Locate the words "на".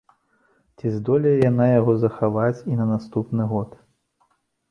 2.79-2.85